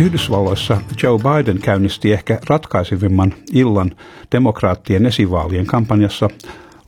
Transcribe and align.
Yhdysvalloissa 0.00 0.80
Joe 1.02 1.18
Biden 1.18 1.58
käynnisti 1.58 2.12
ehkä 2.12 2.38
ratkaisevimman 2.48 3.34
illan 3.52 3.90
demokraattien 4.32 5.06
esivaalien 5.06 5.66
kampanjassa 5.66 6.28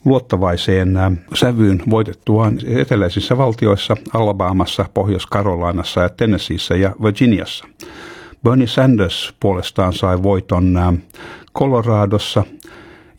luottavaiseen 0.04 0.88
sävyyn 1.34 1.82
voitettuaan 1.90 2.58
eteläisissä 2.66 3.38
valtioissa 3.38 3.96
Alabamassa, 4.14 4.84
Pohjois-Karolinassa 4.94 6.00
ja 6.00 6.08
Tennesseeissä 6.08 6.76
ja 6.76 6.94
Virginiassa. 7.02 7.64
Bernie 8.44 8.66
Sanders 8.66 9.34
puolestaan 9.40 9.92
sai 9.92 10.22
voiton 10.22 10.78
Coloradossa 11.58 12.44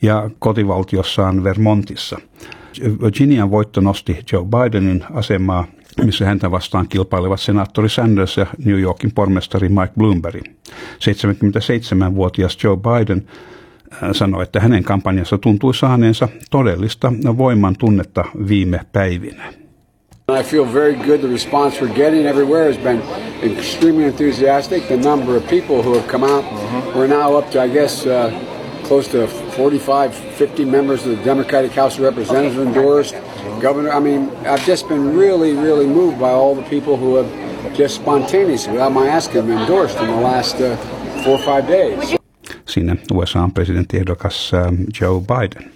ja 0.02 0.30
kotivaltiossaan 0.40 1.44
Vermontissa. 1.44 2.18
Virginian 3.02 3.52
voitto 3.52 3.82
nosti 3.82 4.20
Joe 4.32 4.46
Bidenin 4.46 5.04
asemaa 5.14 5.68
missä 6.02 6.26
häntä 6.26 6.52
vastaan 6.52 6.88
kilpailevat 6.88 7.40
senaattori 7.40 7.90
Sanders 7.90 8.38
ja 8.38 8.46
New 8.66 8.80
Yorkin 8.80 9.12
pormestari 9.12 9.70
Mike 9.70 9.94
Bloomberg. 9.98 10.42
77-vuotias 11.00 12.58
Joe 12.64 12.78
Biden 12.78 13.28
äh, 13.94 14.10
sanoi, 14.12 14.44
että 14.44 14.60
hänen 14.60 14.84
kampanjansa 14.84 15.38
tuntui 15.38 15.74
saaneensa 15.74 16.28
todellista 16.52 17.14
voiman 17.38 17.76
tunnetta 17.78 18.26
viime 18.48 18.80
päivinä. 18.94 19.54
I 20.30 20.44
feel 20.44 20.74
very 20.74 20.96
good. 20.96 21.20
The 21.20 21.28
response 21.28 21.82
we're 21.82 21.96
getting 21.96 22.26
everywhere 22.26 22.66
has 22.74 22.78
been 22.78 23.02
extremely 23.42 24.06
enthusiastic. 24.06 24.88
The 24.88 24.98
number 24.98 25.36
of 25.36 25.48
people 25.50 25.84
who 25.84 25.94
have 25.94 26.08
come 26.08 26.24
out, 26.24 26.46
uh-huh. 26.46 26.92
we're 26.96 27.08
now 27.08 27.38
up 27.38 27.52
to, 27.52 27.62
I 27.62 27.68
guess, 27.68 28.06
uh, 28.06 28.32
close 28.84 29.10
to 29.12 29.28
45, 29.28 30.16
50 30.16 30.66
members 30.66 31.06
of 31.06 31.18
the 31.18 31.24
Democratic 31.26 31.72
House 31.74 31.98
of 31.98 32.06
Representatives 32.06 32.58
endorsed. 32.58 33.16
Governor, 33.62 33.92
I 33.98 34.00
mean, 34.00 34.30
I've 34.46 34.66
just 34.66 34.88
been 34.88 35.18
really, 35.18 35.54
really 35.54 35.88
moved 35.88 36.20
by 36.20 36.32
all 36.32 36.56
the 36.56 36.70
people 36.70 36.98
who 36.98 37.16
have 37.16 37.28
just 37.78 37.96
spontaneously, 37.96 38.74
without 38.74 38.94
my 38.94 39.08
asking, 39.08 39.50
endorsed 39.52 40.00
in 40.00 40.08
the 40.08 40.22
last 40.22 40.62
uh, 40.62 40.78
four 41.24 41.34
or 41.34 41.46
five 41.46 41.68
days. 41.68 42.16
Sinne 42.66 42.98
USA 43.12 43.50
presidenttiehdokas 43.54 44.52
um, 44.54 44.78
Joe 45.02 45.22
Biden. 45.22 45.72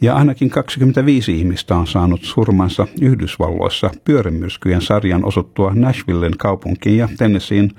Ja 0.00 0.14
ainakin 0.14 0.50
25 0.50 1.38
ihmistä 1.38 1.76
on 1.76 1.86
saanut 1.86 2.20
surmansa 2.22 2.86
Yhdysvalloissa 3.00 3.90
pyörimyrskyjen 4.04 4.82
sarjan 4.82 5.24
osuttua 5.24 5.72
Nashvillen 5.74 6.38
kaupunkiin 6.38 6.98
ja 6.98 7.08
Tennesseein 7.18 7.70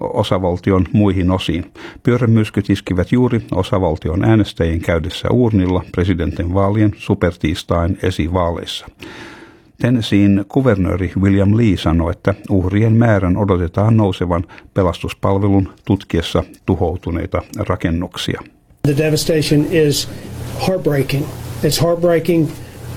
osavaltion 0.00 0.86
muihin 0.92 1.30
osiin. 1.30 1.72
Pyörämyrskyt 2.02 2.70
iskivät 2.70 3.12
juuri 3.12 3.40
osavaltion 3.52 4.24
äänestäjien 4.24 4.80
käydessä 4.80 5.28
uurnilla 5.30 5.84
presidentin 5.92 6.54
vaalien 6.54 6.92
supertiistain 6.96 7.98
esivaaleissa. 8.02 8.86
Tennesseein 9.80 10.44
kuvernööri 10.48 11.12
William 11.20 11.56
Lee 11.56 11.76
sanoi, 11.76 12.10
että 12.10 12.34
uhrien 12.50 12.92
määrän 12.92 13.36
odotetaan 13.36 13.96
nousevan 13.96 14.44
pelastuspalvelun 14.74 15.68
tutkiessa 15.84 16.44
tuhoutuneita 16.66 17.42
rakennuksia. 17.56 18.40
The 18.82 18.96
devastation 18.96 19.66
is 19.70 20.08
heartbreaking. 20.68 21.24
It's 21.62 21.82
heartbreaking. 21.82 22.48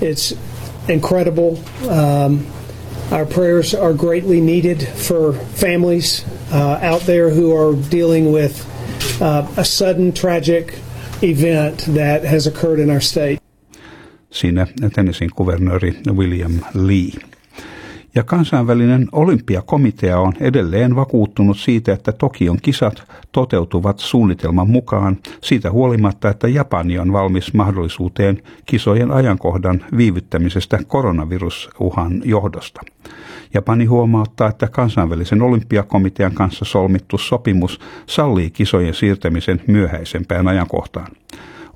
It's 0.02 0.36
incredible. 0.88 1.58
Um, 1.86 2.38
Our 3.10 3.24
prayers 3.24 3.74
are 3.74 3.94
greatly 3.94 4.40
needed 4.40 4.82
for 4.82 5.32
families 5.32 6.24
uh, 6.52 6.78
out 6.82 7.06
there 7.06 7.30
who 7.30 7.56
are 7.56 7.74
dealing 7.90 8.32
with 8.32 8.66
uh, 9.22 9.46
a 9.56 9.64
sudden 9.64 10.12
tragic 10.12 10.78
event 11.22 11.86
that 11.94 12.24
has 12.24 12.46
occurred 12.46 12.80
in 12.80 12.90
our 12.90 13.00
state. 13.00 13.40
Siinä 14.30 14.66
Tennesseein 14.94 15.30
kuvernööri 15.34 15.96
William 16.16 16.60
Lee. 16.74 17.12
Ja 18.18 18.24
kansainvälinen 18.24 19.08
olympiakomitea 19.12 20.20
on 20.20 20.32
edelleen 20.40 20.96
vakuuttunut 20.96 21.58
siitä, 21.58 21.92
että 21.92 22.12
Tokion 22.12 22.58
kisat 22.62 23.02
toteutuvat 23.32 23.98
suunnitelman 23.98 24.70
mukaan 24.70 25.16
siitä 25.40 25.70
huolimatta, 25.70 26.28
että 26.28 26.48
Japani 26.48 26.98
on 26.98 27.12
valmis 27.12 27.54
mahdollisuuteen 27.54 28.42
kisojen 28.66 29.10
ajankohdan 29.10 29.84
viivyttämisestä 29.96 30.78
koronavirusuhan 30.86 32.22
johdosta. 32.24 32.80
Japani 33.54 33.84
huomauttaa, 33.84 34.48
että 34.48 34.68
kansainvälisen 34.68 35.42
olympiakomitean 35.42 36.32
kanssa 36.32 36.64
solmittu 36.64 37.18
sopimus 37.18 37.80
sallii 38.06 38.50
kisojen 38.50 38.94
siirtämisen 38.94 39.62
myöhäisempään 39.66 40.48
ajankohtaan. 40.48 41.12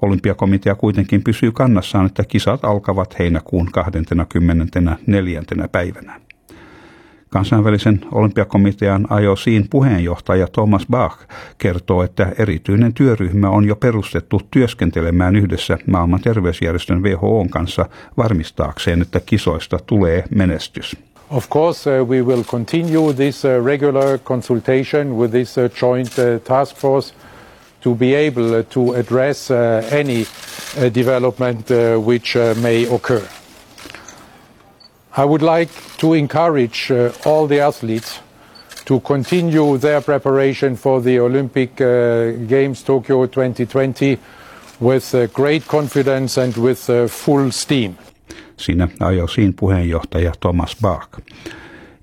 Olympiakomitea 0.03 0.75
kuitenkin 0.75 1.23
pysyy 1.23 1.53
kannassaan, 1.53 2.07
että 2.07 2.25
kisat 2.25 2.65
alkavat 2.65 3.19
heinäkuun 3.19 3.73
24. 3.73 5.43
päivänä. 5.73 6.22
Kansainvälisen 7.33 8.01
olympiakomitean 8.13 9.07
IOCin 9.23 9.67
puheenjohtaja 9.71 10.47
Thomas 10.47 10.87
Bach 10.91 11.19
kertoo, 11.59 12.03
että 12.03 12.33
erityinen 12.39 12.95
työryhmä 12.95 13.51
on 13.51 13.65
jo 13.65 13.77
perustettu 13.77 14.41
työskentelemään 14.51 15.37
yhdessä 15.37 15.79
maailman 15.87 16.21
terveysjärjestön 16.21 17.03
WHOn 17.03 17.49
kanssa 17.49 17.87
varmistaakseen, 18.17 19.03
että 19.03 19.21
kisoista 19.21 19.79
tulee 19.87 20.25
menestys. 20.35 20.97
Of 21.31 21.49
course, 21.49 22.01
uh, 22.01 22.09
we 22.09 22.23
will 22.23 22.43
continue 22.43 23.13
this 23.15 23.45
uh, 23.45 23.67
regular 23.67 24.19
consultation 24.19 25.19
with 25.19 25.31
this 25.31 25.59
uh, 25.59 25.71
joint 25.83 26.13
uh, 26.19 26.41
task 26.41 26.77
force 26.77 27.15
to 27.81 27.95
be 27.95 28.29
able 28.29 28.59
uh, 28.59 28.65
to 28.75 28.81
address 29.01 29.51
uh, 29.51 29.57
any 30.01 30.27
development 30.95 31.71
which 32.07 32.37
may 32.63 32.87
occur. 32.91 33.42
I 35.17 35.25
would 35.25 35.43
like 35.43 35.71
to 35.99 36.15
encourage 36.15 36.91
all 37.27 37.47
the 37.47 37.61
athletes 37.61 38.21
to 38.85 39.01
continue 39.01 39.79
their 39.79 40.01
preparation 40.01 40.77
for 40.77 41.03
the 41.03 41.21
Olympic 41.21 41.77
Games 42.49 42.83
Tokyo 42.85 43.27
2020 43.27 44.19
with 44.81 45.15
great 45.35 45.67
confidence 45.67 46.39
and 46.39 46.57
with 46.57 46.89
full 47.09 47.51
steam. 47.51 47.95
Siinä 48.57 48.89
IOCin 49.13 49.55
puheenjohtaja 49.61 50.33
Thomas 50.41 50.77
Bach. 50.83 51.09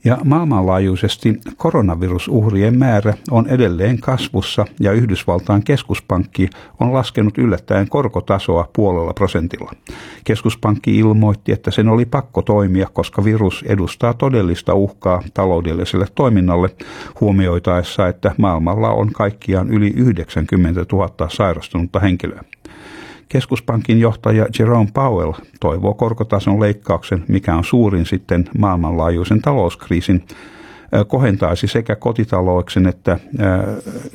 Ja 0.04 0.18
maailmanlaajuisesti 0.24 1.40
koronavirusuhrien 1.58 2.78
määrä 2.78 3.14
on 3.32 3.48
edelleen 3.48 4.00
kasvussa 4.00 4.66
ja 4.80 4.92
Yhdysvaltain 4.92 5.64
keskuspankki 5.64 6.50
on 6.80 6.94
laskenut 6.94 7.38
yllättäen 7.38 7.90
korkotasoa 7.90 8.70
puolella 8.76 9.14
prosentilla. 9.14 9.72
Keskuspankki 10.24 10.98
ilmoitti, 10.98 11.52
että 11.52 11.72
sen 11.72 11.88
oli 11.90 12.06
pakko 12.06 12.42
toimia, 12.42 12.88
koska 12.94 13.24
virus 13.24 13.66
edustaa 13.68 14.14
todellista 14.14 14.74
uhkaa 14.74 15.22
taloudelliselle 15.34 16.08
toiminnalle 16.16 16.70
huomioitaessa, 17.22 18.08
että 18.08 18.36
maailmalla 18.38 18.90
on 18.90 19.12
kaikkiaan 19.14 19.70
yli 19.70 19.94
90 19.96 20.86
000 20.92 21.30
sairastunutta 21.30 22.00
henkilöä. 22.00 22.44
Keskuspankin 23.30 24.00
johtaja 24.00 24.48
Jerome 24.60 24.90
Powell 24.94 25.34
toivoo 25.60 25.94
korkotason 25.94 26.60
leikkauksen, 26.60 27.26
mikä 27.28 27.56
on 27.56 27.64
suurin 27.64 28.06
sitten 28.06 28.50
maailmanlaajuisen 28.58 29.42
talouskriisin, 29.42 30.26
kohentaisi 31.08 31.68
sekä 31.68 31.96
kotitalouksen 31.96 32.88
että 32.88 33.20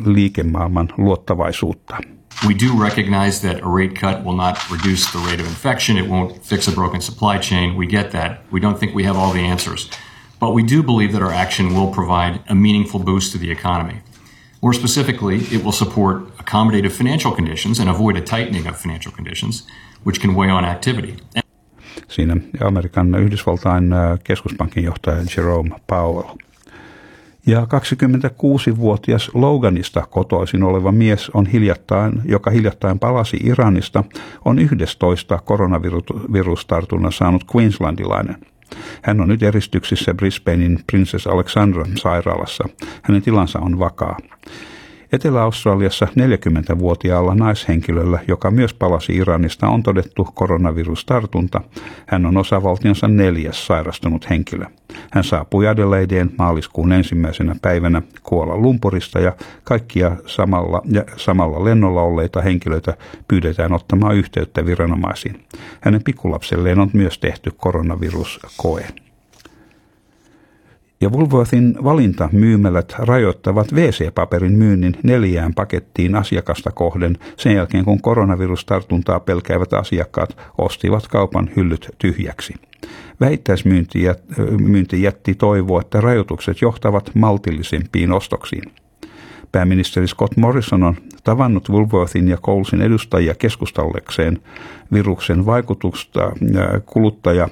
liikemaailman 0.04 0.88
luottavaisuutta. 0.96 1.96
We 2.46 2.54
do 2.54 2.82
recognize 2.84 3.48
that 3.48 3.62
a 3.62 3.68
rate 3.68 3.94
cut 3.94 4.24
will 4.24 4.36
not 4.36 4.56
reduce 4.72 5.10
the 5.12 5.30
rate 5.30 5.42
of 5.42 5.48
infection. 5.48 5.98
It 5.98 6.06
won't 6.06 6.42
fix 6.42 6.68
a 6.68 6.72
broken 6.72 7.00
supply 7.02 7.38
chain. 7.38 7.76
We 7.76 7.86
get 7.86 8.10
that. 8.10 8.32
We 8.52 8.60
don't 8.60 8.78
think 8.78 8.94
we 8.96 9.04
have 9.04 9.18
all 9.18 9.32
the 9.32 9.50
answers. 9.50 9.90
But 10.40 10.54
we 10.54 10.62
do 10.76 10.82
believe 10.82 11.12
that 11.12 11.22
our 11.22 11.34
action 11.34 11.66
will 11.74 11.86
provide 11.86 12.40
a 12.50 12.54
meaningful 12.54 13.00
boost 13.00 13.32
to 13.32 13.38
the 13.38 13.50
economy. 13.50 13.94
More 14.64 14.72
specifically, 14.72 15.36
it 15.36 15.62
will 15.64 15.72
support 15.72 16.16
accommodative 16.38 16.88
financial 16.88 17.34
conditions 17.34 17.80
and 17.80 17.88
avoid 17.90 18.16
a 18.16 18.20
tightening 18.20 18.68
of 18.68 18.76
financial 18.76 19.12
conditions, 19.16 19.66
which 20.06 20.20
can 20.20 20.34
weigh 20.34 20.52
on 20.52 20.64
activity. 20.64 21.14
Siinä 22.08 22.36
Amerikan 22.64 23.14
Yhdysvaltain 23.14 23.94
keskuspankin 24.24 24.84
johtaja 24.84 25.24
Jerome 25.36 25.76
Powell. 25.86 26.36
Ja 27.46 27.60
26-vuotias 27.64 29.30
Loganista 29.34 30.06
kotoisin 30.10 30.62
oleva 30.62 30.92
mies 30.92 31.30
on 31.30 31.46
hiljattain, 31.46 32.22
joka 32.24 32.50
hiljattain 32.50 32.98
palasi 32.98 33.36
Iranista, 33.44 34.04
on 34.44 34.58
11 34.58 35.38
koronavirustartunnan 35.44 37.12
saanut 37.12 37.44
Queenslandilainen– 37.54 38.36
hän 39.02 39.20
on 39.20 39.28
nyt 39.28 39.42
eristyksissä 39.42 40.14
Brisbanein 40.14 40.78
Princess 40.86 41.26
Alexandra 41.26 41.84
sairaalassa. 41.96 42.64
Hänen 43.02 43.22
tilansa 43.22 43.58
on 43.58 43.78
vakaa. 43.78 44.18
Etelä-Australiassa 45.12 46.06
40-vuotiaalla 46.06 47.34
naishenkilöllä, 47.34 48.18
joka 48.28 48.50
myös 48.50 48.74
palasi 48.74 49.16
Iranista, 49.16 49.68
on 49.68 49.82
todettu 49.82 50.28
koronavirustartunta. 50.34 51.60
Hän 52.06 52.26
on 52.26 52.36
osavaltionsa 52.36 53.08
neljäs 53.08 53.66
sairastunut 53.66 54.30
henkilö. 54.30 54.64
Hän 55.10 55.24
saapui 55.24 55.68
Adelaideen 55.68 56.30
maaliskuun 56.38 56.92
ensimmäisenä 56.92 57.56
päivänä 57.62 58.02
Kuola 58.22 58.56
Lumpurista 58.56 59.20
ja 59.20 59.32
kaikkia 59.64 60.16
samalla, 60.26 60.82
ja 60.90 61.04
samalla 61.16 61.64
lennolla 61.64 62.02
olleita 62.02 62.42
henkilöitä 62.42 62.96
pyydetään 63.28 63.72
ottamaan 63.72 64.16
yhteyttä 64.16 64.66
viranomaisiin. 64.66 65.44
Hänen 65.80 66.04
pikkulapselleen 66.04 66.80
on 66.80 66.90
myös 66.92 67.18
tehty 67.18 67.52
koronaviruskoe 67.56 68.86
ja 71.04 71.10
Woolworthin 71.10 71.74
valintamyymälät 71.84 72.94
rajoittavat 72.98 73.72
WC-paperin 73.72 74.52
myynnin 74.52 74.96
neljään 75.02 75.54
pakettiin 75.54 76.14
asiakasta 76.14 76.70
kohden 76.70 77.18
sen 77.36 77.54
jälkeen, 77.54 77.84
kun 77.84 78.00
koronavirustartuntaa 78.00 79.20
pelkäävät 79.20 79.72
asiakkaat 79.72 80.36
ostivat 80.58 81.08
kaupan 81.08 81.50
hyllyt 81.56 81.88
tyhjäksi. 81.98 82.54
Vähittäismyynti 83.20 85.02
jätti 85.02 85.34
toivoa, 85.34 85.80
että 85.80 86.00
rajoitukset 86.00 86.60
johtavat 86.60 87.10
maltillisempiin 87.14 88.12
ostoksiin. 88.12 88.72
Pääministeri 89.52 90.06
Scott 90.06 90.36
Morrison 90.36 90.82
on 90.82 90.96
tavannut 91.24 91.68
Woolworthin 91.68 92.28
ja 92.28 92.36
Colesin 92.36 92.82
edustajia 92.82 93.34
keskustallekseen 93.34 94.38
viruksen 94.92 95.46
vaikutusta 95.46 96.32
kuluttaja 96.86 97.48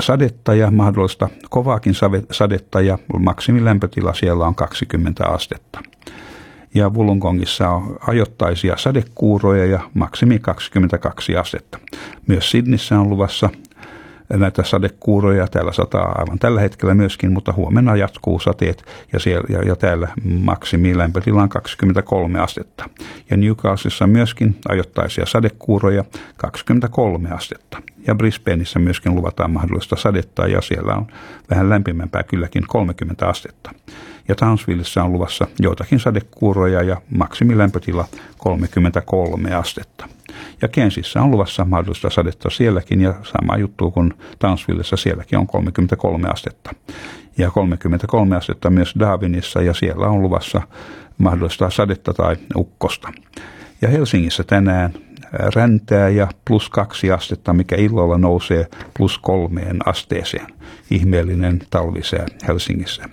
sadetta 0.00 0.54
ja 0.54 0.70
mahdollista 0.70 1.28
kovaakin 1.50 1.94
sadetta 2.30 2.80
ja 2.80 2.98
maksimilämpötila 3.18 4.14
siellä 4.14 4.46
on 4.46 4.54
20 4.54 5.26
astetta. 5.26 5.80
Ja 6.74 6.90
Wollongongissa 6.90 7.68
on 7.68 7.98
ajoittaisia 8.06 8.76
sadekuuroja 8.76 9.66
ja 9.66 9.80
maksimi 9.94 10.38
22 10.38 11.36
astetta. 11.36 11.78
Myös 12.26 12.50
Sydnissä 12.50 13.00
on 13.00 13.10
luvassa 13.10 13.50
näitä 14.36 14.62
sadekuuroja. 14.62 15.46
Täällä 15.46 15.72
sataa 15.72 16.14
aivan 16.18 16.38
tällä 16.38 16.60
hetkellä 16.60 16.94
myöskin, 16.94 17.32
mutta 17.32 17.52
huomenna 17.52 17.96
jatkuu 17.96 18.40
sateet 18.40 18.84
ja, 19.12 19.18
siellä, 19.18 19.46
ja, 19.48 19.62
ja 19.62 19.76
täällä 19.76 20.08
maksimi 20.24 20.98
lämpötila 20.98 21.42
on 21.42 21.48
23 21.48 22.40
astetta. 22.40 22.88
Ja 23.30 23.36
Newcastleissa 23.36 24.06
myöskin 24.06 24.56
ajoittaisia 24.68 25.26
sadekuuroja 25.26 26.04
23 26.36 27.30
astetta. 27.30 27.82
Ja 28.06 28.14
Brisbaneissa 28.14 28.78
myöskin 28.78 29.14
luvataan 29.14 29.50
mahdollista 29.50 29.96
sadetta 29.96 30.46
ja 30.46 30.60
siellä 30.60 30.94
on 30.94 31.06
vähän 31.50 31.70
lämpimämpää 31.70 32.22
kylläkin 32.22 32.64
30 32.68 33.28
astetta. 33.28 33.70
Ja 34.28 34.34
Townsvillessä 34.34 35.04
on 35.04 35.12
luvassa 35.12 35.46
joitakin 35.60 36.00
sadekuuroja 36.00 36.82
ja 36.82 37.00
maksimilämpötila 37.16 38.04
33 38.38 39.54
astetta. 39.54 40.17
Ja 40.62 40.68
Kensissä 40.68 41.22
on 41.22 41.30
luvassa 41.30 41.64
mahdollista 41.64 42.10
sadetta 42.10 42.50
sielläkin 42.50 43.00
ja 43.00 43.14
sama 43.22 43.56
juttu 43.56 43.90
kuin 43.90 44.14
Townsvillessa, 44.38 44.96
sielläkin 44.96 45.38
on 45.38 45.46
33 45.46 46.28
astetta. 46.28 46.70
Ja 47.38 47.50
33 47.50 48.36
astetta 48.36 48.70
myös 48.70 48.94
Darwinissa 48.98 49.62
ja 49.62 49.74
siellä 49.74 50.06
on 50.06 50.22
luvassa 50.22 50.62
mahdollista 51.18 51.70
sadetta 51.70 52.14
tai 52.14 52.36
ukkosta. 52.56 53.12
Ja 53.82 53.88
Helsingissä 53.88 54.44
tänään 54.44 54.94
räntää 55.32 56.08
ja 56.08 56.28
plus 56.44 56.70
kaksi 56.70 57.10
astetta, 57.10 57.52
mikä 57.52 57.76
illalla 57.76 58.18
nousee 58.18 58.66
plus 58.96 59.18
kolmeen 59.18 59.88
asteeseen. 59.88 60.46
Ihmeellinen 60.90 61.58
talvisää 61.70 62.26
Helsingissä 62.48 63.04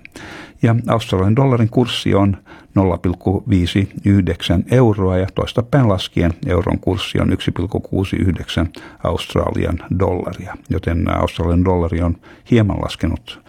ja 0.65 0.75
Australian 0.87 1.35
dollarin 1.35 1.69
kurssi 1.69 2.15
on 2.15 2.37
0,59 2.79 4.63
euroa 4.71 5.17
ja 5.17 5.27
toista 5.35 5.63
päin 5.63 5.89
laskien 5.89 6.33
euron 6.45 6.79
kurssi 6.79 7.19
on 7.19 7.29
1,69 7.29 8.81
Australian 9.03 9.79
dollaria, 9.99 10.55
joten 10.69 11.17
Australian 11.17 11.65
dollari 11.65 12.01
on 12.01 12.15
hieman 12.51 12.81
laskenut 12.81 13.41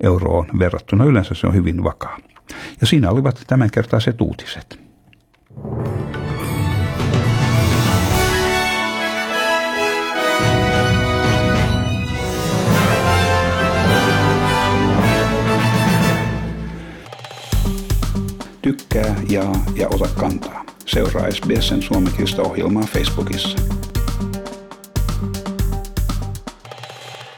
euroon 0.00 0.46
verrattuna. 0.58 1.04
Yleensä 1.04 1.34
se 1.34 1.46
on 1.46 1.54
hyvin 1.54 1.84
vakaa. 1.84 2.18
Ja 2.80 2.86
siinä 2.86 3.10
olivat 3.10 3.44
tämänkertaiset 3.46 4.20
uutiset. 4.20 4.80
Jaa 19.30 19.64
ja 19.76 19.88
ota 19.88 20.08
kantaa. 20.08 20.64
Seuraa 20.86 21.30
SBSn 21.30 21.82
suomenkielistä 21.82 22.42
ohjelmaa 22.42 22.82
Facebookissa. 22.82 23.58